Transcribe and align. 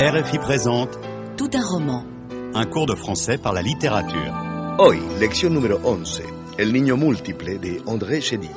RFI 0.00 0.38
présente 0.38 0.96
Tout 1.36 1.50
un 1.54 1.64
roman. 1.64 2.04
un 2.54 2.66
cours 2.66 2.86
de 2.86 2.94
français 2.94 3.36
par 3.36 3.52
la 3.52 3.62
littérature. 3.62 4.32
Hoy, 4.78 5.00
lección 5.18 5.52
número 5.54 5.80
11, 5.82 6.22
El 6.56 6.72
niño 6.72 6.96
múltiple 6.96 7.58
de 7.58 7.82
André 7.84 8.20
Chédid. 8.20 8.48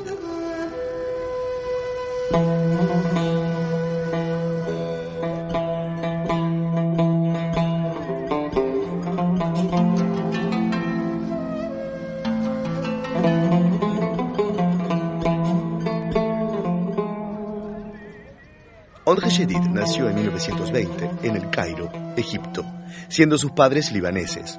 André 19.11 19.27
Chédid 19.27 19.59
nació 19.69 20.09
en 20.09 20.15
1920 20.15 21.09
en 21.23 21.35
el 21.35 21.49
Cairo, 21.49 21.91
Egipto, 22.15 22.63
siendo 23.09 23.37
sus 23.37 23.51
padres 23.51 23.91
libaneses. 23.91 24.57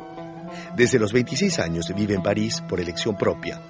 Desde 0.76 0.98
los 0.98 1.14
26 1.14 1.58
años 1.58 1.90
vive 1.96 2.12
en 2.12 2.22
París 2.22 2.62
por 2.68 2.78
elección 2.78 3.16
propia, 3.16 3.62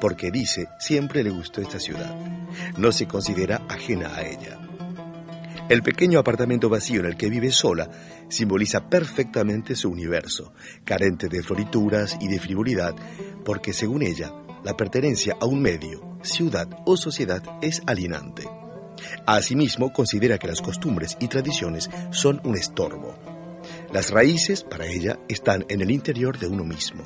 porque 0.00 0.30
dice 0.30 0.68
siempre 0.78 1.22
le 1.22 1.28
gustó 1.28 1.60
esta 1.60 1.78
ciudad. 1.78 2.14
No 2.78 2.90
se 2.90 3.06
considera 3.06 3.60
ajena 3.68 4.14
a 4.14 4.22
ella. 4.22 4.58
El 5.68 5.82
pequeño 5.82 6.18
apartamento 6.18 6.70
vacío 6.70 7.00
en 7.00 7.06
el 7.06 7.16
que 7.18 7.28
vive 7.28 7.50
sola 7.50 7.90
simboliza 8.30 8.88
perfectamente 8.88 9.76
su 9.76 9.90
universo, 9.90 10.54
carente 10.86 11.28
de 11.28 11.42
florituras 11.42 12.16
y 12.18 12.28
de 12.28 12.40
frivolidad, 12.40 12.94
porque 13.44 13.74
según 13.74 14.02
ella, 14.02 14.32
la 14.64 14.74
pertenencia 14.74 15.36
a 15.38 15.44
un 15.44 15.60
medio, 15.60 16.16
ciudad 16.22 16.66
o 16.86 16.96
sociedad 16.96 17.42
es 17.60 17.82
alienante. 17.86 18.48
Asimismo, 19.26 19.92
considera 19.92 20.38
que 20.38 20.48
las 20.48 20.60
costumbres 20.60 21.16
y 21.20 21.28
tradiciones 21.28 21.90
son 22.10 22.40
un 22.44 22.56
estorbo. 22.56 23.14
Las 23.92 24.10
raíces, 24.10 24.62
para 24.62 24.86
ella, 24.86 25.18
están 25.28 25.64
en 25.68 25.80
el 25.80 25.90
interior 25.90 26.38
de 26.38 26.46
uno 26.46 26.64
mismo. 26.64 27.04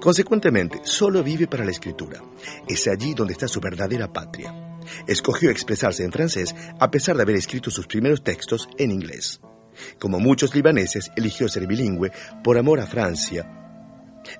Consecuentemente, 0.00 0.80
solo 0.84 1.22
vive 1.22 1.46
para 1.46 1.64
la 1.64 1.70
escritura. 1.70 2.20
Es 2.68 2.88
allí 2.88 3.14
donde 3.14 3.34
está 3.34 3.46
su 3.46 3.60
verdadera 3.60 4.12
patria. 4.12 4.78
Escogió 5.06 5.50
expresarse 5.50 6.04
en 6.04 6.12
francés 6.12 6.54
a 6.78 6.90
pesar 6.90 7.16
de 7.16 7.22
haber 7.22 7.36
escrito 7.36 7.70
sus 7.70 7.86
primeros 7.86 8.22
textos 8.24 8.68
en 8.78 8.90
inglés. 8.90 9.40
Como 9.98 10.18
muchos 10.18 10.54
libaneses, 10.54 11.10
eligió 11.16 11.48
ser 11.48 11.66
bilingüe 11.66 12.10
por 12.42 12.58
amor 12.58 12.80
a 12.80 12.86
Francia. 12.86 13.46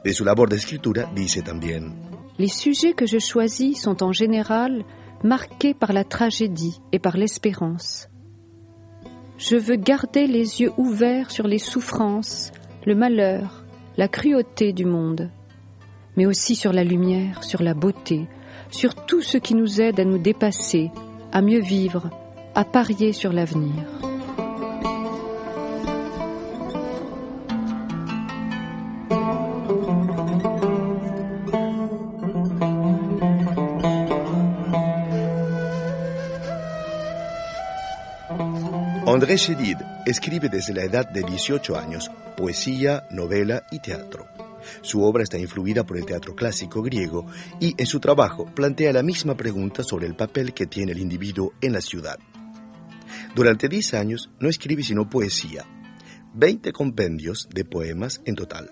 De 0.04 0.12
su 0.12 0.24
labor 0.24 0.48
de 0.48 0.56
escritura 0.56 1.10
dice 1.14 1.42
también, 1.42 1.94
Les 2.38 2.54
sujets 2.54 2.94
que 2.94 3.06
je 3.06 3.20
choisis 3.20 3.82
sont 3.82 4.00
en 4.02 4.14
général 4.14 4.86
marqués 5.24 5.74
par 5.74 5.92
la 5.92 6.04
tragédie 6.04 6.80
et 6.92 6.98
par 6.98 7.16
l'espérance. 7.16 8.08
Je 9.38 9.56
veux 9.56 9.76
garder 9.76 10.26
les 10.26 10.60
yeux 10.60 10.72
ouverts 10.76 11.30
sur 11.30 11.46
les 11.46 11.58
souffrances, 11.58 12.52
le 12.86 12.94
malheur, 12.94 13.64
la 13.96 14.08
cruauté 14.08 14.72
du 14.72 14.84
monde, 14.84 15.30
mais 16.16 16.26
aussi 16.26 16.56
sur 16.56 16.72
la 16.72 16.84
lumière, 16.84 17.42
sur 17.44 17.62
la 17.62 17.74
beauté, 17.74 18.26
sur 18.70 18.94
tout 18.94 19.22
ce 19.22 19.38
qui 19.38 19.54
nous 19.54 19.80
aide 19.80 20.00
à 20.00 20.04
nous 20.04 20.18
dépasser, 20.18 20.90
à 21.32 21.42
mieux 21.42 21.60
vivre, 21.60 22.10
à 22.54 22.64
parier 22.64 23.12
sur 23.12 23.32
l'avenir. 23.32 24.11
André 39.04 39.34
Chédid 39.34 39.78
escribe 40.06 40.48
desde 40.48 40.72
la 40.72 40.84
edad 40.84 41.10
de 41.10 41.24
18 41.24 41.76
años 41.76 42.08
poesía, 42.36 43.04
novela 43.10 43.64
y 43.72 43.80
teatro. 43.80 44.28
Su 44.80 45.02
obra 45.02 45.24
está 45.24 45.36
influida 45.38 45.84
por 45.84 45.98
el 45.98 46.06
teatro 46.06 46.36
clásico 46.36 46.82
griego 46.82 47.26
y 47.58 47.74
en 47.76 47.86
su 47.86 47.98
trabajo 47.98 48.46
plantea 48.54 48.92
la 48.92 49.02
misma 49.02 49.36
pregunta 49.36 49.82
sobre 49.82 50.06
el 50.06 50.14
papel 50.14 50.54
que 50.54 50.66
tiene 50.66 50.92
el 50.92 51.00
individuo 51.00 51.52
en 51.60 51.72
la 51.72 51.80
ciudad. 51.80 52.16
Durante 53.34 53.68
10 53.68 53.94
años 53.94 54.30
no 54.38 54.48
escribe 54.48 54.84
sino 54.84 55.10
poesía, 55.10 55.66
20 56.34 56.72
compendios 56.72 57.48
de 57.52 57.64
poemas 57.64 58.22
en 58.24 58.36
total. 58.36 58.70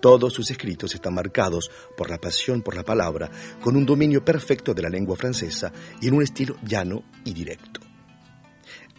Todos 0.00 0.32
sus 0.32 0.50
escritos 0.50 0.94
están 0.94 1.12
marcados 1.12 1.70
por 1.98 2.08
la 2.08 2.16
pasión 2.16 2.62
por 2.62 2.74
la 2.74 2.82
palabra, 2.82 3.30
con 3.60 3.76
un 3.76 3.84
dominio 3.84 4.24
perfecto 4.24 4.72
de 4.72 4.80
la 4.80 4.88
lengua 4.88 5.16
francesa 5.16 5.70
y 6.00 6.08
en 6.08 6.14
un 6.14 6.22
estilo 6.22 6.56
llano 6.62 7.04
y 7.26 7.34
directo 7.34 7.89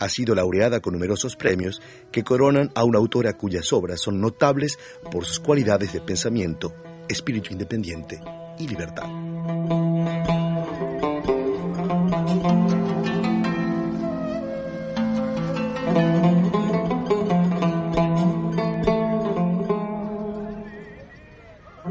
ha 0.01 0.09
sido 0.09 0.33
laureada 0.33 0.81
con 0.81 0.93
numerosos 0.93 1.35
premios 1.35 1.79
que 2.11 2.23
coronan 2.23 2.71
a 2.73 2.83
una 2.83 2.97
autora 2.97 3.37
cuyas 3.37 3.71
obras 3.71 4.01
son 4.01 4.19
notables 4.19 4.79
por 5.11 5.25
sus 5.25 5.39
cualidades 5.39 5.93
de 5.93 6.01
pensamiento, 6.01 6.73
espíritu 7.07 7.53
independiente 7.53 8.19
y 8.57 8.67
libertad. 8.67 9.05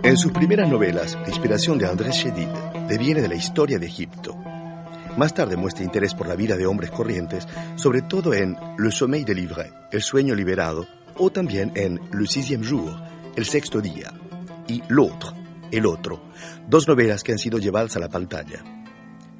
En 0.03 0.17
sus 0.17 0.33
primeras 0.33 0.69
novelas, 0.69 1.17
la 1.23 1.29
inspiración 1.29 1.79
de 1.79 1.87
André 1.87 2.11
Chédid 2.11 2.49
deviene 2.89 3.23
de 3.23 3.29
la 3.29 3.37
historia 3.37 3.79
de 3.79 3.87
Egipto. 3.87 4.37
Más 5.21 5.35
tarde 5.35 5.55
muestra 5.55 5.85
interés 5.85 6.15
por 6.15 6.27
la 6.27 6.35
vida 6.35 6.57
de 6.57 6.65
hombres 6.65 6.91
corrientes, 6.91 7.47
sobre 7.77 8.01
todo 8.01 8.33
en 8.33 8.57
Le 8.79 8.91
sommeil 8.91 9.23
délivré, 9.23 9.71
El 9.93 10.01
sueño 10.01 10.35
liberado, 10.35 10.87
o 11.19 11.29
también 11.29 11.73
en 11.75 12.01
Le 12.11 12.27
sixième 12.27 12.65
jour, 12.65 12.99
El 13.37 13.45
sexto 13.45 13.83
día, 13.83 14.15
y 14.67 14.83
L'autre, 14.89 15.33
El 15.71 15.85
otro, 15.85 16.23
dos 16.67 16.89
novelas 16.89 17.23
que 17.23 17.33
han 17.33 17.39
sido 17.39 17.59
llevadas 17.59 17.99
a 17.99 18.01
la 18.01 18.09
pantalla. 18.09 18.65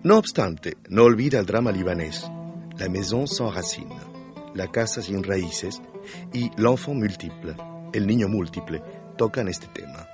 No 0.03 0.19
obstante, 0.19 0.77
no 0.91 1.05
olvida 1.05 1.39
el 1.39 1.47
drama 1.47 1.73
libanés, 1.73 2.31
La 2.77 2.91
maison 2.91 3.27
sans 3.27 3.55
racines, 3.55 4.05
La 4.55 4.71
casa 4.71 5.01
sin 5.01 5.25
raíces, 5.25 5.81
y 6.35 6.51
L'enfant 6.59 6.99
multiple, 6.99 7.57
El 7.95 8.07
niño 8.07 8.29
múltiple, 8.29 8.83
tocan 9.17 9.49
este 9.49 9.69
tema. 9.69 10.07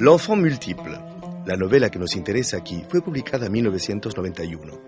L'enfant 0.00 0.40
multiple, 0.40 0.98
la 1.46 1.56
novela 1.56 1.88
que 1.88 2.00
nos 2.00 2.16
interesa 2.16 2.56
aquí 2.56 2.84
fue 2.88 3.00
publicada 3.00 3.46
en 3.46 3.52
1991. 3.52 4.87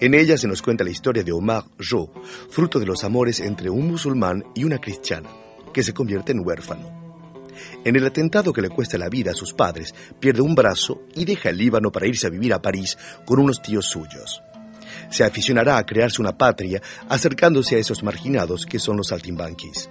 En 0.00 0.14
ella 0.14 0.36
se 0.36 0.48
nos 0.48 0.62
cuenta 0.62 0.84
la 0.84 0.90
historia 0.90 1.22
de 1.22 1.32
Omar 1.32 1.64
Jo, 1.78 2.12
fruto 2.50 2.78
de 2.78 2.86
los 2.86 3.04
amores 3.04 3.40
entre 3.40 3.70
un 3.70 3.88
musulmán 3.88 4.44
y 4.54 4.64
una 4.64 4.80
cristiana, 4.80 5.30
que 5.72 5.82
se 5.82 5.94
convierte 5.94 6.32
en 6.32 6.46
huérfano. 6.46 7.04
En 7.84 7.96
el 7.96 8.06
atentado 8.06 8.52
que 8.52 8.62
le 8.62 8.68
cuesta 8.68 8.98
la 8.98 9.08
vida 9.08 9.32
a 9.32 9.34
sus 9.34 9.52
padres, 9.52 9.94
pierde 10.20 10.42
un 10.42 10.54
brazo 10.54 11.02
y 11.14 11.24
deja 11.24 11.50
el 11.50 11.58
Líbano 11.58 11.92
para 11.92 12.06
irse 12.06 12.26
a 12.26 12.30
vivir 12.30 12.52
a 12.52 12.62
París 12.62 12.98
con 13.24 13.38
unos 13.38 13.62
tíos 13.62 13.86
suyos. 13.86 14.42
Se 15.10 15.24
aficionará 15.24 15.76
a 15.78 15.86
crearse 15.86 16.20
una 16.20 16.36
patria 16.36 16.80
acercándose 17.08 17.76
a 17.76 17.78
esos 17.78 18.02
marginados 18.02 18.66
que 18.66 18.78
son 18.78 18.96
los 18.96 19.08
saltimbanquis. 19.08 19.88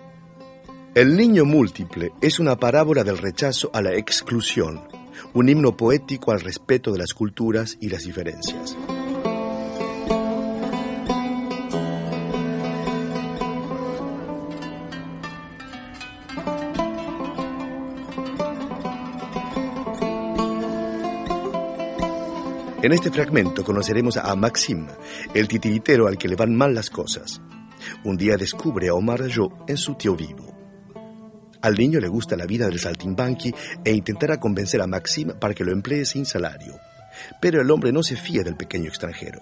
El 0.95 1.17
niño 1.17 1.45
múltiple 1.45 2.11
es 2.21 2.39
una 2.39 2.57
parábola 2.57 3.03
del 3.03 3.17
rechazo 3.17 3.71
a 3.73 3.81
la 3.81 3.95
exclusión, 3.95 4.81
un 5.33 5.49
himno 5.49 5.75
poético 5.75 6.31
al 6.31 6.41
respeto 6.41 6.91
de 6.91 6.99
las 6.99 7.13
culturas 7.13 7.77
y 7.81 7.89
las 7.89 8.03
diferencias. 8.03 8.77
En 22.83 22.91
este 22.91 23.09
fragmento 23.09 23.63
conoceremos 23.63 24.17
a 24.17 24.35
Maxime, 24.35 24.87
el 25.33 25.47
titiritero 25.47 26.05
al 26.05 26.17
que 26.17 26.27
le 26.27 26.35
van 26.35 26.53
mal 26.53 26.75
las 26.75 26.89
cosas. 26.89 27.41
Un 28.03 28.17
día 28.17 28.35
descubre 28.35 28.89
a 28.89 28.93
Omar 28.93 29.21
Jo 29.33 29.63
en 29.69 29.77
su 29.77 29.95
tío 29.95 30.17
vivo. 30.17 30.53
Al 31.61 31.75
niño 31.75 32.01
le 32.01 32.09
gusta 32.09 32.35
la 32.35 32.45
vida 32.45 32.67
del 32.67 32.81
saltimbanqui 32.81 33.55
e 33.85 33.93
intentará 33.93 34.37
convencer 34.37 34.81
a 34.81 34.87
Maxime 34.87 35.33
para 35.35 35.53
que 35.53 35.63
lo 35.63 35.71
emplee 35.71 36.03
sin 36.03 36.25
salario. 36.25 36.77
Pero 37.39 37.61
el 37.61 37.71
hombre 37.71 37.93
no 37.93 38.03
se 38.03 38.17
fía 38.17 38.43
del 38.43 38.57
pequeño 38.57 38.89
extranjero. 38.89 39.39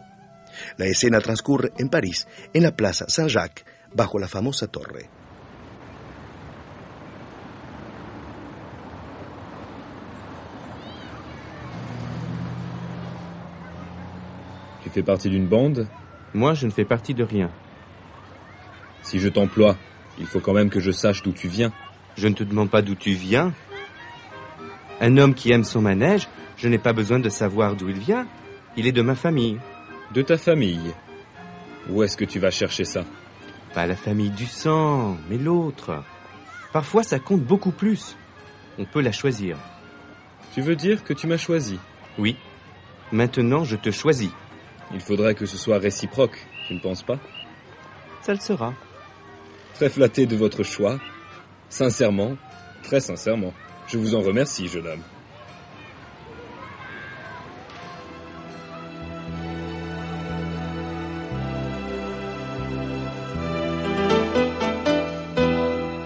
La 0.77 0.85
escena 0.85 1.19
transcurre 1.19 1.71
en 1.79 1.89
París, 1.89 2.27
en 2.53 2.61
la 2.61 2.75
Plaza 2.75 3.05
Saint-Jacques, 3.07 3.65
bajo 3.91 4.19
la 4.19 4.27
famosa 4.27 4.67
torre. 4.67 5.09
Fais 14.91 15.03
partie 15.03 15.29
d'une 15.29 15.47
bande? 15.47 15.87
Moi, 16.33 16.53
je 16.53 16.65
ne 16.65 16.71
fais 16.71 16.85
partie 16.85 17.13
de 17.13 17.23
rien. 17.23 17.49
Si 19.01 19.19
je 19.19 19.29
t'emploie, 19.29 19.77
il 20.19 20.25
faut 20.25 20.39
quand 20.39 20.53
même 20.53 20.69
que 20.69 20.79
je 20.79 20.91
sache 20.91 21.23
d'où 21.23 21.31
tu 21.31 21.47
viens. 21.47 21.71
Je 22.15 22.27
ne 22.27 22.33
te 22.33 22.43
demande 22.43 22.69
pas 22.69 22.81
d'où 22.81 22.95
tu 22.95 23.11
viens. 23.11 23.53
Un 24.99 25.17
homme 25.17 25.33
qui 25.33 25.51
aime 25.51 25.63
son 25.63 25.81
manège, 25.81 26.27
je 26.57 26.67
n'ai 26.67 26.77
pas 26.77 26.93
besoin 26.93 27.19
de 27.19 27.29
savoir 27.29 27.75
d'où 27.75 27.89
il 27.89 27.97
vient. 27.97 28.27
Il 28.77 28.85
est 28.85 28.91
de 28.91 29.01
ma 29.01 29.15
famille. 29.15 29.59
De 30.13 30.21
ta 30.21 30.37
famille. 30.37 30.93
Où 31.89 32.03
est-ce 32.03 32.17
que 32.17 32.25
tu 32.25 32.39
vas 32.39 32.51
chercher 32.51 32.85
ça? 32.85 33.03
Pas 33.73 33.87
la 33.87 33.95
famille 33.95 34.29
du 34.29 34.45
sang, 34.45 35.17
mais 35.29 35.37
l'autre. 35.37 36.03
Parfois, 36.73 37.03
ça 37.03 37.19
compte 37.19 37.41
beaucoup 37.41 37.71
plus. 37.71 38.15
On 38.77 38.85
peut 38.85 39.01
la 39.01 39.11
choisir. 39.11 39.57
Tu 40.53 40.61
veux 40.61 40.75
dire 40.75 41.03
que 41.03 41.13
tu 41.13 41.27
m'as 41.27 41.37
choisi? 41.37 41.79
Oui. 42.17 42.35
Maintenant, 43.11 43.63
je 43.63 43.75
te 43.75 43.89
choisis. 43.89 44.31
Il 44.93 44.99
faudrait 45.01 45.35
que 45.35 45.45
ce 45.45 45.57
soit 45.57 45.79
réciproque, 45.79 46.37
tu 46.67 46.73
ne 46.75 46.79
penses 46.79 47.03
pas? 47.03 47.19
Ça 48.23 48.33
le 48.33 48.39
sera. 48.39 48.73
Très 49.73 49.89
flatté 49.89 50.25
de 50.25 50.35
votre 50.35 50.63
choix. 50.63 50.99
Sincèrement, 51.69 52.37
très 52.83 52.99
sincèrement. 52.99 53.53
Je 53.87 53.97
vous 53.97 54.15
en 54.15 54.21
remercie, 54.21 54.67
jeune 54.67 54.87
homme. 54.87 55.03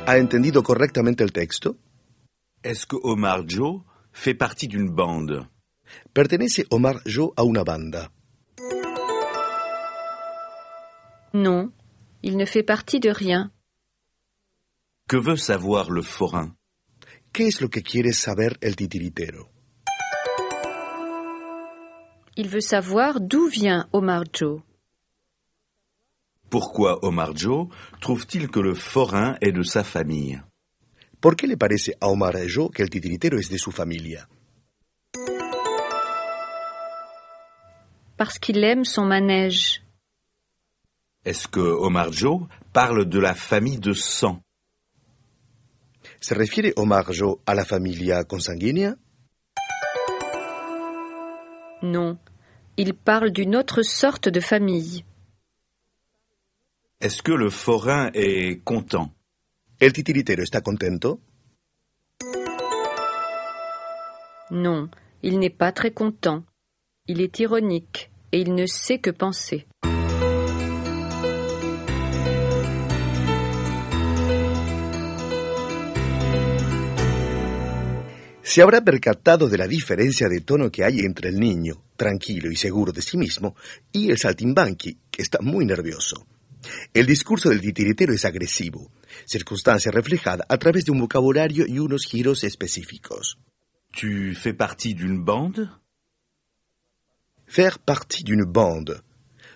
¿Ha 0.07 0.17
entendido 0.19 0.61
correctamente 0.61 1.23
el 1.23 1.31
texto? 1.31 1.77
Est-ce 2.63 2.85
que 2.85 2.95
Omar 3.03 3.43
Joe 3.47 3.81
fait 4.13 4.35
partie 4.35 4.67
d'une 4.67 4.89
bande? 4.89 5.47
Pertenece 6.13 6.63
Omar 6.69 7.01
Joe 7.05 7.31
a 7.35 7.43
una 7.43 7.63
banda. 7.63 8.09
Non, 11.35 11.73
il 12.23 12.37
ne 12.37 12.45
fait 12.45 12.63
partie 12.63 13.01
de 13.01 13.09
rien. 13.09 13.51
Que 15.09 15.17
veut 15.17 15.35
savoir 15.35 15.91
le 15.91 16.01
forain? 16.01 16.55
¿Qué 17.33 17.47
es 17.47 17.59
lo 17.59 17.67
que 17.67 17.81
quiere 17.81 18.13
saber 18.13 18.57
el 18.61 18.77
titiritero? 18.77 19.49
Il 22.37 22.47
veut 22.47 22.61
savoir 22.61 23.19
d'où 23.19 23.49
vient 23.49 23.89
Omar 23.91 24.23
Joe. 24.31 24.61
Pourquoi 26.49 27.03
Omar 27.03 27.35
Joe 27.35 27.67
trouve-t-il 27.99 28.47
que 28.47 28.61
le 28.61 28.73
forain 28.73 29.35
est 29.41 29.51
de 29.51 29.63
sa 29.63 29.83
famille? 29.83 30.41
¿Por 31.19 31.35
qué 31.35 31.47
le 31.47 31.57
parece 31.57 31.97
a 31.99 32.07
Omar 32.07 32.37
Joe 32.47 32.71
que 32.71 32.81
el 32.81 32.89
titiritero 32.89 33.37
es 33.37 33.49
de 33.49 33.57
su 33.57 33.71
familia? 33.71 34.29
Parce 38.15 38.39
qu'il 38.39 38.63
aime 38.63 38.85
son 38.85 39.05
manège. 39.05 39.84
Est-ce 41.25 41.47
que 41.47 41.59
Omar 41.59 42.11
Joe 42.11 42.41
parle 42.71 43.05
de 43.05 43.19
la 43.19 43.33
famille 43.33 43.79
de 43.79 43.93
sang? 43.93 44.41
¿Se 46.21 46.35
refiere 46.35 46.71
Omar 46.75 47.11
Joe 47.11 47.39
a 47.47 47.55
la 47.55 47.65
familia 47.65 48.23
consanguínea? 48.25 48.95
Non, 51.81 52.19
il 52.77 52.93
parle 52.93 53.31
d'une 53.31 53.55
autre 53.55 53.81
sorte 53.81 54.29
de 54.29 54.39
famille. 54.39 55.03
Est-ce 57.01 57.23
que 57.23 57.31
le 57.31 57.49
forain 57.49 58.11
est 58.13 58.63
content? 58.63 59.11
¿El 59.79 59.93
titiritero 59.93 60.43
está 60.43 60.61
contento? 60.61 61.19
Non, 64.51 64.89
il 65.23 65.39
n'est 65.39 65.49
pas 65.55 65.71
très 65.71 65.91
content. 65.91 66.43
Il 67.07 67.19
est 67.19 67.39
ironique 67.39 68.11
et 68.31 68.41
il 68.41 68.53
ne 68.53 68.67
sait 68.67 68.99
que 68.99 69.09
penser. 69.09 69.65
Se 78.55 78.61
habrá 78.61 78.79
percatado 78.79 79.49
de 79.49 79.57
la 79.57 79.67
diferencia 79.67 80.29
de 80.29 80.39
tono 80.39 80.71
que 80.71 80.85
hay 80.85 80.99
entre 80.99 81.27
el 81.27 81.37
niño, 81.37 81.83
tranquilo 81.97 82.49
y 82.49 82.55
seguro 82.55 82.93
de 82.93 83.01
sí 83.01 83.17
mismo, 83.17 83.53
y 83.91 84.09
el 84.09 84.17
saltimbanqui, 84.17 84.97
que 85.11 85.21
está 85.21 85.39
muy 85.41 85.65
nervioso. 85.65 86.25
El 86.93 87.05
discurso 87.05 87.49
del 87.49 87.59
titiritero 87.59 88.13
es 88.13 88.23
agresivo, 88.23 88.93
circunstancia 89.25 89.91
reflejada 89.91 90.45
a 90.47 90.57
través 90.57 90.85
de 90.85 90.93
un 90.93 91.01
vocabulario 91.01 91.65
y 91.67 91.79
unos 91.79 92.05
giros 92.05 92.45
específicos. 92.45 93.37
Tu 93.91 94.33
fais 94.33 94.55
partie 94.55 94.93
d'une 94.93 95.25
bande 95.25 95.69
Faire 97.47 97.77
partie 97.79 98.23
d'une 98.23 98.45
bande, 98.45 99.01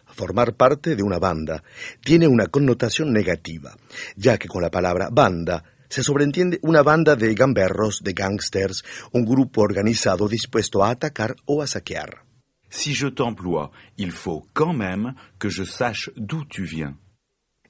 formar 0.07 0.57
parte 0.57 0.97
de 0.97 1.03
una 1.03 1.19
banda, 1.19 1.63
tiene 2.03 2.27
una 2.27 2.47
connotación 2.47 3.13
negativa, 3.13 3.77
ya 4.17 4.37
que 4.37 4.49
con 4.49 4.61
la 4.61 4.69
palabra 4.69 5.07
banda 5.09 5.63
se 5.89 6.03
sobreentiende 6.03 6.59
una 6.62 6.83
banda 6.83 7.15
de 7.15 7.33
gamberros, 7.33 8.01
de 8.03 8.13
gangsters, 8.13 8.83
un 9.12 9.25
grupo 9.25 9.62
organizado 9.62 10.27
dispuesto 10.27 10.83
a 10.83 10.91
atacar 10.91 11.36
o 11.45 11.62
a 11.62 11.68
saquear. 11.68 12.24
Si 12.69 12.94
je 12.94 13.07
t'emploie, 13.07 13.71
il 13.97 14.12
faut 14.12 14.47
quand 14.53 14.74
même 14.74 15.15
que 15.39 15.50
je 15.50 15.63
sache 15.65 16.12
d'où 16.15 16.45
tu 16.45 16.63
viens. 16.63 16.95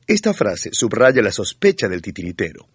Esta 0.05 0.33
frase 0.33 0.71
subraya 0.73 1.21
la 1.21 1.31
sospecha 1.31 1.87
del 1.87 2.01
titiritero. 2.01 2.67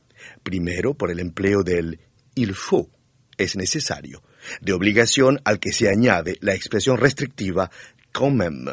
Primero, 0.42 0.94
por 0.94 1.10
el 1.10 1.20
empleo 1.20 1.62
del 1.62 1.98
il 2.34 2.54
faut, 2.54 2.88
es 3.36 3.56
necesario, 3.56 4.22
de 4.60 4.72
obligación 4.72 5.40
al 5.44 5.58
que 5.58 5.72
se 5.72 5.88
añade 5.88 6.38
la 6.40 6.54
expresión 6.54 6.96
restrictiva 6.96 7.70
quand 8.12 8.32
même, 8.32 8.72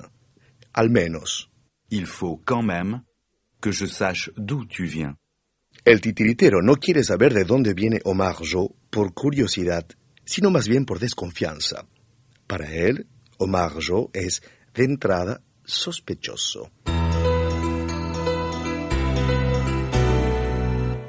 al 0.73 0.89
menos. 0.89 1.49
Il 1.89 2.05
faut 2.05 2.39
quand 2.45 2.63
même 2.63 3.03
que 3.59 3.71
je 3.71 3.85
sache 3.85 4.31
d'où 4.37 4.65
tu 4.65 4.85
viens. 4.85 5.17
El 5.83 5.99
titiritero 5.99 6.61
no 6.61 6.75
quiere 6.75 7.03
saber 7.03 7.33
de 7.33 7.43
dónde 7.43 7.73
viene 7.73 8.01
Omar 8.03 8.35
Joe 8.43 8.69
por 8.91 9.13
curiosidad, 9.15 9.85
sino 10.23 10.51
más 10.51 10.67
bien 10.67 10.85
por 10.85 10.99
desconfianza. 10.99 11.87
Para 12.45 12.71
él, 12.71 13.07
Omar 13.39 13.73
Joe 13.79 14.09
es, 14.13 14.43
de 14.75 14.83
entrada, 14.83 15.41
sospechoso. 15.65 16.69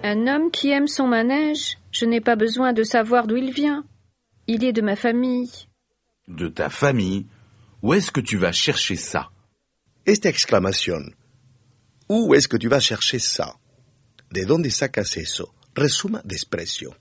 Un 0.05 0.29
homme 0.29 0.51
qui 0.51 0.71
aime 0.71 0.89
son 0.89 1.07
manège, 1.07 1.79
je 1.91 2.07
n'ai 2.07 2.23
pas 2.23 2.37
besoin 2.37 2.73
de 2.73 2.83
savoir 2.83 3.27
d'où 3.27 3.37
il 3.37 3.53
vient. 3.53 3.85
Il 4.47 4.65
est 4.65 4.73
de 4.73 4.83
ma 4.83 4.97
famille. 4.97 5.51
De 6.29 6.49
ta 6.49 6.71
famille? 6.71 7.27
Où 7.83 7.93
est-ce 7.93 8.11
que 8.11 8.21
tu 8.23 8.39
vas 8.39 8.53
chercher 8.53 8.97
ça? 8.97 9.31
Esta 10.07 10.29
exclamación, 10.31 11.15
¿Où 12.09 12.35
est-ce 12.35 12.49
que 12.49 12.57
tu 12.57 12.69
vas 12.69 12.81
chercher 12.81 13.19
ça? 13.19 13.55
¿De 14.33 14.47
dónde 14.47 14.71
sacas 14.71 15.17
eso? 15.19 15.55
Resuma 15.75 16.23
desprecio. 16.25 16.97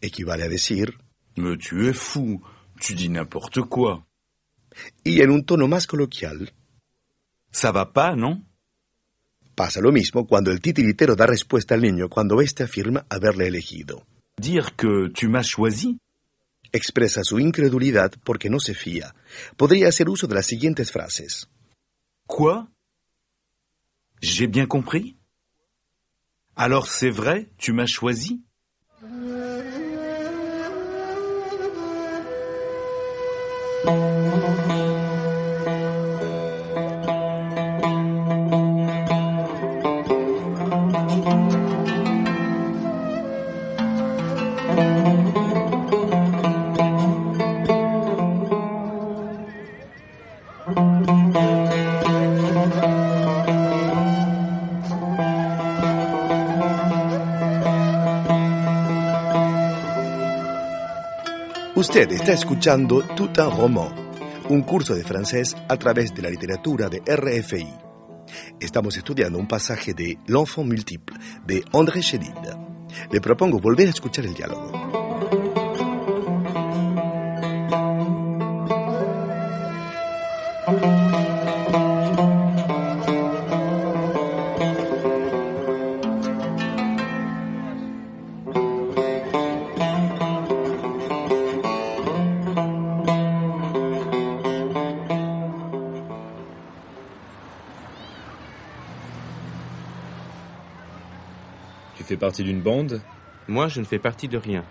Equivale 0.00 0.44
a 0.44 0.48
decir, 0.48 0.98
Mais 1.36 1.58
tu 1.58 1.80
es 1.88 1.96
fou, 1.96 2.42
tu 2.80 2.94
dis 2.94 3.08
n'importe 3.08 3.60
quoi. 3.62 4.04
y 5.04 5.22
en 5.22 5.30
un 5.30 5.42
tono 5.42 5.66
más 5.68 5.86
coloquial, 5.86 6.52
Ça 7.50 7.72
va 7.72 7.86
pas, 7.92 8.14
non 8.14 8.44
pasa 9.54 9.80
lo 9.80 9.90
mismo 9.90 10.26
cuando 10.26 10.50
el 10.50 10.60
titiritero 10.60 11.16
da 11.16 11.24
respuesta 11.24 11.74
al 11.74 11.80
niño 11.80 12.10
cuando 12.10 12.42
éste 12.42 12.62
afirma 12.62 13.06
haberle 13.08 13.46
elegido. 13.46 14.04
Dire 14.36 14.66
que 14.76 15.08
tu 15.14 15.30
m'as 15.30 15.48
choisi 15.48 15.98
Expresa 16.72 17.24
su 17.24 17.38
incredulidad 17.38 18.12
porque 18.22 18.50
no 18.50 18.60
se 18.60 18.74
fía. 18.74 19.14
Podría 19.56 19.88
hacer 19.88 20.10
uso 20.10 20.26
de 20.26 20.34
las 20.34 20.44
siguientes 20.46 20.92
frases. 20.92 21.48
Quoi 22.26 22.66
J'ai 24.20 24.46
bien 24.48 24.66
compris 24.66 25.15
Alors 26.58 26.86
c'est 26.88 27.10
vrai, 27.10 27.50
tu 27.58 27.72
m'as 27.72 27.84
choisi? 27.84 28.42
Usted 61.96 62.12
está 62.12 62.34
escuchando 62.34 63.02
Tout 63.16 63.40
un 63.40 63.56
roman, 63.56 63.88
un 64.50 64.60
curso 64.64 64.94
de 64.94 65.02
francés 65.02 65.56
a 65.66 65.78
través 65.78 66.12
de 66.12 66.20
la 66.20 66.28
literatura 66.28 66.90
de 66.90 67.00
RFI. 67.00 67.66
Estamos 68.60 68.98
estudiando 68.98 69.38
un 69.38 69.48
pasaje 69.48 69.94
de 69.94 70.18
L'enfant 70.26 70.66
multiple 70.66 71.16
de 71.46 71.64
André 71.72 72.02
Chédid. 72.02 72.34
Le 73.10 73.20
propongo 73.22 73.58
volver 73.58 73.86
a 73.86 73.92
escuchar 73.92 74.26
el 74.26 74.34
diálogo. 74.34 74.75
Partie 102.26 102.42
d'une 102.42 102.60
bande 102.60 103.00
Moi, 103.46 103.68
je 103.68 103.78
ne 103.78 103.84
fais 103.84 104.00
partie 104.00 104.26
de 104.26 104.36
rien. 104.36 104.64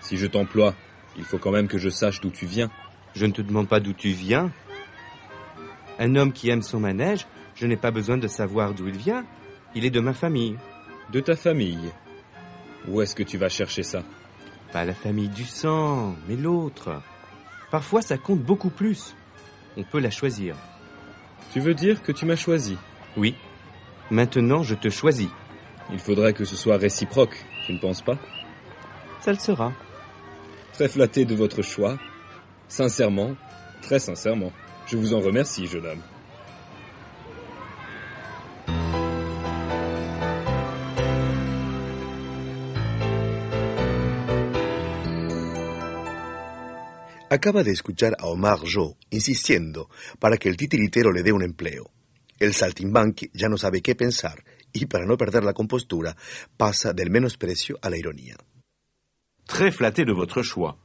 Si 0.00 0.16
je 0.16 0.26
t'emploie, 0.26 0.74
il 1.16 1.22
faut 1.22 1.38
quand 1.38 1.52
même 1.52 1.68
que 1.68 1.78
je 1.78 1.88
sache 1.88 2.20
d'où 2.20 2.30
tu 2.30 2.46
viens. 2.46 2.68
Je 3.14 3.26
ne 3.26 3.30
te 3.30 3.42
demande 3.42 3.68
pas 3.68 3.78
d'où 3.78 3.92
tu 3.92 4.08
viens. 4.08 4.50
Un 6.00 6.16
homme 6.16 6.32
qui 6.32 6.50
aime 6.50 6.62
son 6.62 6.80
manège, 6.80 7.28
je 7.54 7.64
n'ai 7.68 7.76
pas 7.76 7.92
besoin 7.92 8.18
de 8.18 8.26
savoir 8.26 8.74
d'où 8.74 8.88
il 8.88 8.96
vient. 8.96 9.24
Il 9.76 9.84
est 9.84 9.90
de 9.90 10.00
ma 10.00 10.12
famille. 10.12 10.56
De 11.12 11.20
ta 11.20 11.36
famille. 11.36 11.92
Où 12.88 13.00
est-ce 13.00 13.14
que 13.14 13.22
tu 13.22 13.38
vas 13.38 13.48
chercher 13.48 13.84
ça? 13.84 14.02
Pas 14.72 14.84
la 14.84 14.94
famille 14.94 15.28
du 15.28 15.44
sang, 15.44 16.16
mais 16.26 16.34
l'autre. 16.34 17.00
Parfois, 17.70 18.02
ça 18.02 18.18
compte 18.18 18.42
beaucoup 18.42 18.70
plus. 18.70 19.14
On 19.76 19.84
peut 19.84 20.00
la 20.00 20.10
choisir. 20.10 20.56
Tu 21.52 21.60
veux 21.60 21.74
dire 21.74 22.02
que 22.02 22.10
tu 22.10 22.26
m'as 22.26 22.34
choisi? 22.34 22.76
Oui. 23.16 23.36
Maintenant, 24.10 24.64
je 24.64 24.74
te 24.74 24.90
choisis. 24.90 25.28
Il 25.92 25.98
faudrait 25.98 26.32
que 26.32 26.44
ce 26.44 26.56
soit 26.56 26.76
réciproque, 26.76 27.36
tu 27.66 27.72
ne 27.72 27.78
penses 27.78 28.02
pas? 28.02 28.18
Ça 29.20 29.32
le 29.32 29.38
sera. 29.38 29.72
Très 30.72 30.88
flatté 30.88 31.24
de 31.24 31.34
votre 31.34 31.62
choix. 31.62 31.98
Sincèrement, 32.68 33.34
très 33.82 33.98
sincèrement. 33.98 34.52
Je 34.86 34.96
vous 34.96 35.14
en 35.14 35.20
remercie, 35.20 35.66
jeune 35.66 35.86
homme. 35.86 36.02
Acaba 47.32 47.62
de 47.62 47.70
escuchar 47.70 48.16
a 48.18 48.26
Omar 48.26 48.64
Jo 48.64 48.96
insistiendo 49.12 49.88
para 50.18 50.36
que 50.36 50.48
el 50.48 50.56
titiritero 50.56 51.12
le 51.12 51.22
dé 51.22 51.30
un 51.32 51.42
empleo. 51.42 51.90
El 52.40 52.54
saltimbanqui 52.54 53.30
ya 53.32 53.48
no 53.48 53.56
sabe 53.56 53.82
qué 53.82 53.94
pensar 53.94 54.42
y 54.72 54.86
para 54.86 55.06
no 55.06 55.16
perder 55.16 55.44
la 55.44 55.52
compostura 55.52 56.16
pasa 56.56 56.92
del 56.92 57.10
menosprecio 57.10 57.78
a 57.82 57.90
la 57.90 57.98
ironía. 57.98 58.36
Très 59.46 59.72
flatté 59.72 60.04
de 60.04 60.12
votre 60.12 60.42
choix. 60.42 60.78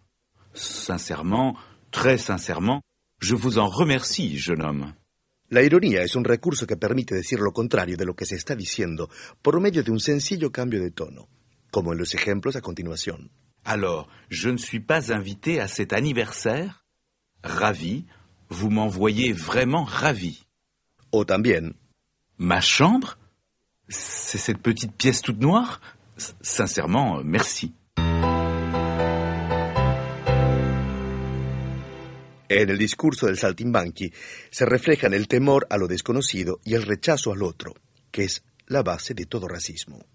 Sincèrement, 0.53 1.55
très 1.91 2.17
sincèrement, 2.17 2.81
je 3.19 3.35
vous 3.35 3.57
en 3.57 3.67
remercie, 3.67 4.37
jeune 4.37 4.61
homme. 4.61 4.95
La 5.49 5.61
ironía 5.61 6.01
es 6.01 6.15
un 6.15 6.23
recurso 6.23 6.65
que 6.65 6.75
permite 6.75 7.13
decir 7.13 7.39
lo 7.39 7.51
contrario 7.53 7.97
de 7.97 8.05
lo 8.05 8.15
que 8.15 8.25
se 8.25 8.35
está 8.35 8.55
diciendo 8.55 9.09
por 9.41 9.59
medio 9.61 9.83
de 9.83 9.91
un 9.91 9.99
sencillo 9.99 10.51
cambio 10.51 10.81
de 10.81 10.91
tono, 10.91 11.29
como 11.71 11.93
en 11.93 11.99
los 11.99 12.15
ejemplos 12.15 12.55
a 12.55 12.61
continuación. 12.61 13.29
Alors, 13.63 14.07
je 14.29 14.49
ne 14.49 14.57
suis 14.57 14.79
pas 14.79 15.11
invité 15.11 15.59
à 15.59 15.67
cet 15.67 15.93
anniversaire? 15.93 16.85
Ravi, 17.43 18.05
vous 18.49 18.69
m'envoyez 18.69 19.33
vraiment 19.33 19.83
ravi. 19.83 20.45
O 21.11 21.25
también, 21.25 21.73
Ma 22.37 22.59
chambre? 22.59 23.17
C'est 23.87 24.37
cette 24.37 24.59
petite 24.59 24.95
pièce 24.95 25.21
toute 25.21 25.39
noire 25.39 25.81
Sincèrement, 26.41 27.19
euh, 27.19 27.23
merci. 27.23 27.73
en 32.47 32.69
el 32.69 32.77
discurso 32.77 33.25
del 33.25 33.37
saltimbanqui 33.37 34.11
se 34.49 34.65
reflejan 34.65 35.13
el 35.13 35.27
temor 35.27 35.67
a 35.69 35.77
lo 35.77 35.87
desconocido 35.87 36.59
y 36.63 36.75
el 36.75 36.83
rechazo 36.83 37.31
al 37.31 37.43
otro, 37.43 37.73
que 38.11 38.23
es 38.23 38.43
la 38.67 38.83
base 38.83 39.13
de 39.13 39.25
todo 39.25 39.47
racismo. 39.47 40.05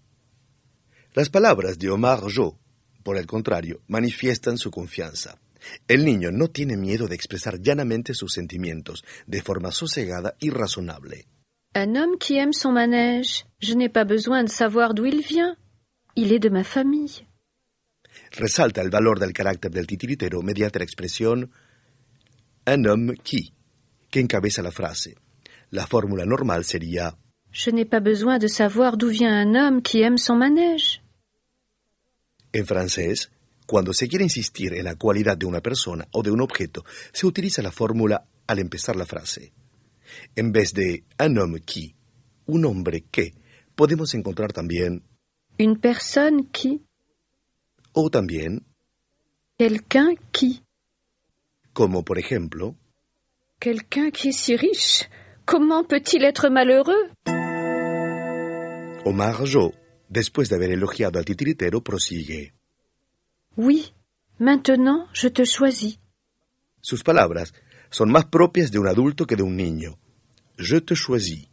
Las 1.13 1.29
palabras 1.29 1.77
de 1.77 1.89
Omar 1.89 2.21
Jo, 2.33 2.57
por 3.03 3.17
el 3.17 3.25
contrario, 3.25 3.81
manifiestan 3.87 4.57
su 4.57 4.71
confianza. 4.71 5.39
El 5.87 6.05
niño 6.05 6.31
no 6.31 6.47
tiene 6.47 6.77
miedo 6.77 7.07
de 7.07 7.15
expresar 7.15 7.59
llanamente 7.59 8.13
sus 8.13 8.33
sentimientos 8.33 9.03
de 9.27 9.41
forma 9.41 9.71
sosegada 9.71 10.35
y 10.39 10.49
razonable. 10.49 11.27
Un 11.73 11.95
homme 11.95 12.17
qui 12.17 12.35
aime 12.35 12.51
son 12.51 12.73
manège, 12.73 13.45
je 13.59 13.75
n'ai 13.75 13.87
pas 13.87 14.03
besoin 14.03 14.43
de 14.43 14.49
savoir 14.49 14.93
d'où 14.93 15.05
il 15.05 15.21
vient. 15.21 15.55
Il 16.17 16.33
est 16.33 16.39
de 16.39 16.49
ma 16.49 16.65
famille. 16.65 17.25
Resalta 18.37 18.81
el 18.81 18.89
valor 18.89 19.19
del 19.19 19.31
carácter 19.31 19.71
del 19.71 19.87
titiritero 19.87 20.41
mediante 20.41 20.79
la 20.79 20.83
expresión 20.83 21.49
un 22.65 22.85
homme 22.85 23.15
qui, 23.23 23.53
que 24.09 24.19
encabeza 24.19 24.61
la 24.61 24.71
frase. 24.71 25.15
La 25.69 25.87
fórmula 25.87 26.25
normal 26.25 26.65
sería 26.65 27.15
Je 27.53 27.71
n'ai 27.71 27.85
pas 27.85 28.01
besoin 28.01 28.37
de 28.37 28.47
savoir 28.47 28.97
d'où 28.97 29.07
vient 29.07 29.33
un 29.33 29.55
homme 29.55 29.81
qui 29.81 30.01
aime 30.01 30.17
son 30.17 30.35
manège. 30.35 31.01
En 32.53 32.65
francés, 32.65 33.31
cuando 33.65 33.93
se 33.93 34.09
quiere 34.09 34.25
insistir 34.25 34.73
en 34.73 34.83
la 34.83 34.95
cualidad 34.95 35.37
de 35.37 35.45
una 35.45 35.61
persona 35.61 36.05
o 36.11 36.21
de 36.21 36.31
un 36.31 36.41
objeto, 36.41 36.83
se 37.13 37.25
utiliza 37.25 37.61
la 37.61 37.71
fórmula 37.71 38.25
al 38.45 38.59
empezar 38.59 38.97
la 38.97 39.05
frase. 39.05 39.53
En 40.35 40.51
vez 40.51 40.73
de 40.73 41.03
un 41.19 41.37
homme 41.37 41.59
qui, 41.59 41.95
un 42.47 42.65
hombre 42.65 43.03
que, 43.11 43.33
podemos 43.75 44.13
encontrar 44.13 44.51
también, 44.53 45.03
Une 45.59 45.79
personne 45.79 46.49
qui, 46.51 46.81
o 47.93 48.09
también, 48.09 48.65
quelqu'un 49.57 50.15
qui, 50.31 50.63
como 51.73 52.03
por 52.03 52.17
ejemplo, 52.17 52.75
quelqu'un 53.59 54.11
qui 54.11 54.29
est 54.29 54.37
si 54.37 54.55
riche. 54.55 55.09
Comment 55.45 55.83
peut-il 55.83 56.23
être 56.23 56.49
malheureux? 56.49 57.11
Omar 59.05 59.45
Jo, 59.45 59.73
después 60.09 60.49
de 60.49 60.55
haber 60.55 60.71
elogiado 60.71 61.19
al 61.19 61.25
titiritero, 61.25 61.81
prosigue. 61.81 62.53
Oui, 63.57 63.93
maintenant 64.39 65.07
je 65.13 65.29
te 65.29 65.45
choisis. 65.45 65.99
Sus 66.81 67.03
palabras 67.03 67.53
son 67.89 68.09
más 68.09 68.25
propias 68.25 68.71
de 68.71 68.79
un 68.79 68.87
adulto 68.87 69.25
que 69.25 69.35
de 69.35 69.43
un 69.43 69.55
niño. 69.55 69.99
Je 70.63 70.79
te 70.79 70.93
choisis. 70.93 71.47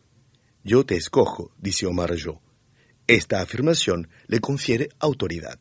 Yo 0.64 0.84
te 0.84 0.94
escojo, 0.94 1.50
dice 1.56 1.86
Omar 1.86 2.14
Jo. 2.22 2.42
Esta 3.06 3.40
afirmación 3.40 4.10
le 4.26 4.38
confiere 4.38 4.90
autoridad. 4.98 5.58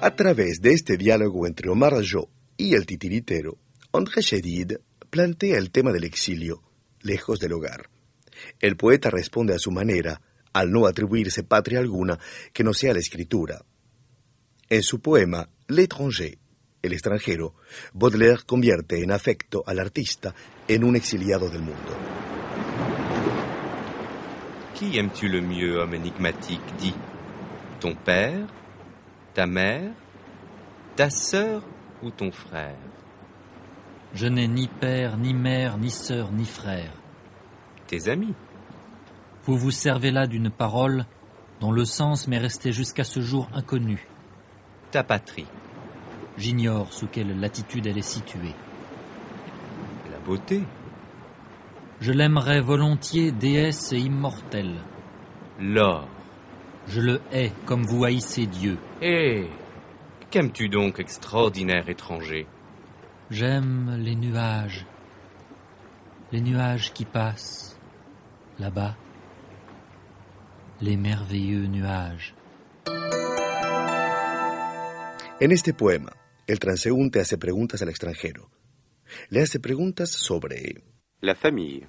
A 0.00 0.16
través 0.16 0.62
de 0.62 0.72
este 0.72 0.96
diálogo 0.96 1.46
entre 1.46 1.68
Omar 1.68 1.92
y 2.56 2.74
el 2.74 2.86
titiritero, 2.86 3.58
André 3.92 4.22
Chedid 4.22 4.78
plantea 5.10 5.58
el 5.58 5.70
tema 5.70 5.92
del 5.92 6.04
exilio, 6.04 6.62
lejos 7.02 7.40
del 7.40 7.52
hogar. 7.52 7.90
El 8.58 8.78
poeta 8.78 9.10
responde 9.10 9.54
a 9.54 9.58
su 9.58 9.70
manera, 9.70 10.22
al 10.54 10.70
no 10.70 10.86
atribuirse 10.86 11.42
patria 11.42 11.80
alguna 11.80 12.18
que 12.52 12.64
no 12.64 12.72
sea 12.72 12.94
la 12.94 13.00
escritura. 13.00 13.62
En 14.70 14.82
su 14.82 15.00
poema 15.00 15.46
L'étranger, 15.68 16.38
el 16.82 16.92
extranjero, 16.92 17.54
Baudelaire 17.92 18.44
convierte 18.46 19.02
en 19.02 19.10
afecto 19.10 19.62
al 19.66 19.78
artista 19.78 20.34
en 20.68 20.84
un 20.84 20.96
exiliado 20.96 21.50
del 21.50 21.62
mundo. 21.62 21.96
Qui 24.74 24.98
aimes-tu 24.98 25.28
le 25.28 25.40
mieux, 25.40 25.78
homme 25.78 25.94
énigmatique? 25.94 26.60
Dis. 26.78 26.94
Ton 27.80 27.94
père 27.94 28.46
Ta 29.32 29.46
mère 29.46 29.92
Ta 30.96 31.10
sœur 31.10 31.62
ou 32.02 32.10
ton 32.10 32.30
frère? 32.32 32.76
Je 34.14 34.26
n'ai 34.26 34.48
ni 34.48 34.68
père, 34.68 35.16
ni 35.16 35.34
mère, 35.34 35.78
ni 35.78 35.90
sœur, 35.90 36.32
ni 36.32 36.44
frère. 36.44 36.92
Tes 37.86 38.08
amis 38.08 38.34
Vous 39.46 39.58
vous 39.58 39.70
servez 39.70 40.10
là 40.10 40.26
d'une 40.26 40.50
parole 40.50 41.04
dont 41.60 41.70
le 41.70 41.84
sens 41.84 42.28
m'est 42.28 42.38
resté 42.38 42.72
jusqu'à 42.72 43.04
ce 43.04 43.20
jour 43.20 43.48
inconnu. 43.54 44.08
Ta 44.90 45.04
patrie 45.04 45.46
J'ignore 46.38 46.92
sous 46.92 47.06
quelle 47.06 47.38
latitude 47.38 47.86
elle 47.86 47.98
est 47.98 48.02
située. 48.02 48.54
La 50.10 50.18
beauté 50.18 50.62
Je 52.00 52.12
l'aimerais 52.12 52.60
volontiers 52.60 53.32
déesse 53.32 53.92
et 53.92 53.98
immortelle. 53.98 54.76
L'or 55.60 56.08
Je 56.86 57.02
le 57.02 57.20
hais 57.30 57.52
comme 57.66 57.82
vous 57.82 58.04
haïssez 58.04 58.46
Dieu. 58.46 58.78
Eh 59.02 59.48
Qu'aimes-tu 60.30 60.68
donc, 60.68 60.98
extraordinaire 60.98 61.88
étranger? 61.88 62.46
J'aime 63.30 63.96
les 64.00 64.16
nuages. 64.16 64.86
Les 66.32 66.40
nuages 66.40 66.92
qui 66.92 67.04
passent 67.04 67.78
là-bas. 68.58 68.96
Les 70.80 70.96
merveilleux 70.96 71.66
nuages. 71.66 72.34
En 75.40 75.50
este 75.50 75.72
poema, 75.74 76.12
el 76.46 76.58
transeúnte 76.58 77.20
hace 77.20 77.38
preguntas 77.38 77.82
al 77.82 77.88
extranjero. 77.88 78.50
Le 79.30 79.42
hace 79.42 79.60
preguntas 79.60 80.10
sobre 80.10 80.82
La 81.20 81.34
famille. 81.34 81.86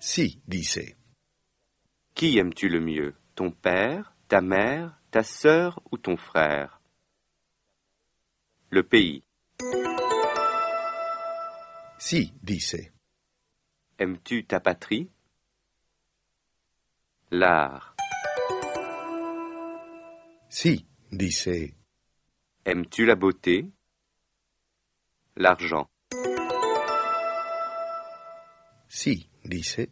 sí, 0.00 0.40
dice, 0.46 0.96
Qui 2.14 2.38
aimes-tu 2.38 2.68
le 2.68 2.80
mieux 2.80 3.14
Ton 3.34 3.50
père, 3.52 4.14
ta 4.28 4.40
mère, 4.40 5.00
ta 5.10 5.22
sœur 5.22 5.80
ou 5.90 5.98
ton 5.98 6.16
frère? 6.16 6.80
Le 8.70 8.82
pays. 8.82 9.22
sí, 11.98 12.32
dice, 12.42 12.92
Aimes-tu 13.98 14.44
ta 14.44 14.60
patrie? 14.60 15.10
L'art. 17.30 17.94
sí, 20.48 20.86
dice 21.10 21.74
Aimes-tu 22.64 23.04
la 23.04 23.14
beauté? 23.16 23.66
L'argent. 25.36 25.88
sí, 28.88 29.28
dice 29.44 29.90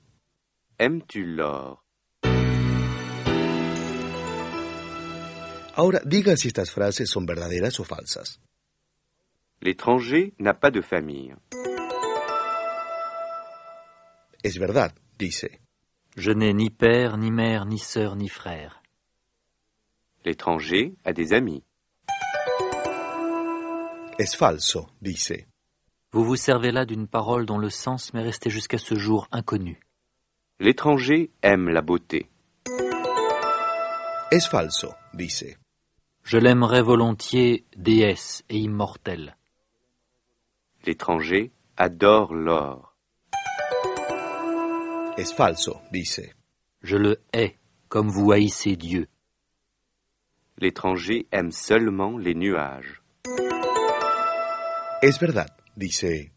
Aimes-tu 0.79 1.25
l'or? 1.25 1.83
Ahora 5.75 6.01
diga 6.05 6.37
si 6.37 6.49
estas 6.49 6.71
frases 6.71 7.11
son 7.11 7.27
verdaderas 7.27 7.79
o 7.81 7.85
falsas. 7.85 8.41
L'étranger 9.61 10.33
n'a 10.39 10.55
pas 10.55 10.71
de 10.71 10.81
famille. 10.81 11.37
Es 14.43 14.59
verdad, 14.59 14.95
dice. 15.19 15.66
Je 16.17 16.31
n'ai 16.31 16.55
ni 16.55 16.71
père, 16.71 17.19
ni 17.19 17.31
mère, 17.31 17.67
ni 17.67 17.79
sœur, 17.79 18.17
ni 18.17 18.29
frère. 18.29 18.83
L'étranger 20.25 20.95
a 21.05 21.13
des 21.13 21.35
amis. 21.35 21.63
Es 24.19 24.35
falso, 24.35 24.87
dice. 25.03 25.35
Vous 26.13 26.25
vous 26.25 26.37
servez 26.37 26.73
là 26.73 26.87
d'une 26.87 27.07
parole 27.07 27.45
dont 27.45 27.59
le 27.59 27.69
sens 27.69 28.15
m'est 28.15 28.23
resté 28.23 28.49
jusqu'à 28.49 28.79
ce 28.79 28.95
jour 28.95 29.29
inconnu. 29.31 29.79
L'étranger 30.59 31.31
aime 31.43 31.69
la 31.69 31.83
beauté. 31.83 32.31
Es 34.33 34.41
falso, 34.41 34.95
dice. 35.13 35.59
Je 36.23 36.39
l'aimerais 36.39 36.83
volontiers 36.83 37.67
déesse 37.77 38.43
et 38.49 38.57
immortelle. 38.57 39.37
L'étranger 40.87 41.53
adore 41.77 42.33
l'or. 42.33 42.96
Es 45.17 45.33
falso, 45.33 45.81
dice. 45.91 46.35
Je 46.83 46.99
le 46.99 47.23
hais 47.33 47.57
comme 47.89 48.11
vous 48.11 48.33
haïssez 48.33 48.77
Dieu. 48.77 49.09
L'étranger 50.59 51.27
aime 51.33 51.53
seulement 51.53 52.19
les 52.19 52.35
nuages. 52.35 53.01
Es 55.01 55.19
verdad, 55.19 55.49
dice. 55.75 56.33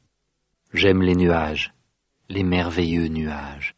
J'aime 0.74 1.02
les 1.02 1.16
nuages, 1.16 1.74
les 2.30 2.44
merveilleux 2.44 3.10
nuages. 3.10 3.76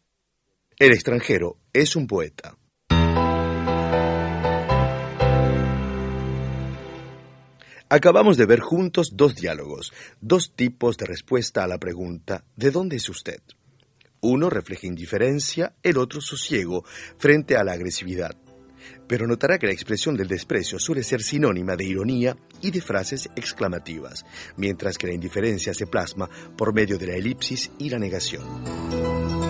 El 0.78 0.92
extranjero 0.92 1.58
es 1.72 1.96
un 1.96 2.06
poeta. 2.06 2.56
Acabamos 7.88 8.36
de 8.36 8.46
ver 8.46 8.60
juntos 8.60 9.16
dos 9.16 9.34
diálogos, 9.34 9.92
dos 10.20 10.54
tipos 10.54 10.96
de 10.96 11.06
respuesta 11.06 11.64
a 11.64 11.66
la 11.66 11.78
pregunta 11.78 12.44
¿de 12.56 12.70
dónde 12.70 12.96
es 12.96 13.08
usted? 13.08 13.42
Uno 14.24 14.48
refleja 14.48 14.86
indiferencia, 14.86 15.74
el 15.82 15.98
otro 15.98 16.20
sosiego 16.20 16.84
frente 17.18 17.56
a 17.56 17.64
la 17.64 17.72
agresividad. 17.72 18.36
Pero 19.08 19.26
notará 19.26 19.58
que 19.58 19.66
la 19.66 19.72
expresión 19.72 20.16
del 20.16 20.28
desprecio 20.28 20.78
suele 20.78 21.02
ser 21.02 21.22
sinónima 21.22 21.74
de 21.74 21.84
ironía 21.84 22.36
y 22.60 22.70
de 22.70 22.80
frases 22.80 23.28
exclamativas, 23.34 24.24
mientras 24.56 24.96
que 24.96 25.08
la 25.08 25.14
indiferencia 25.14 25.74
se 25.74 25.88
plasma 25.88 26.30
por 26.56 26.72
medio 26.72 26.98
de 26.98 27.08
la 27.08 27.16
elipsis 27.16 27.72
y 27.78 27.90
la 27.90 27.98
negación. 27.98 29.41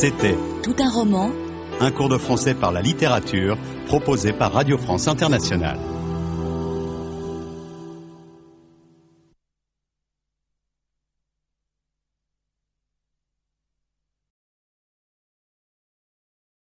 C'était 0.00 0.38
Tout 0.62 0.76
un 0.78 0.88
roman 0.88 1.30
un 1.78 1.90
cours 1.90 2.08
de 2.08 2.16
français 2.16 2.54
par 2.54 2.72
la 2.72 2.80
littérature 2.80 3.58
proposé 3.86 4.32
par 4.32 4.50
Radio 4.50 4.78
France 4.78 5.08
Internationale. 5.08 5.78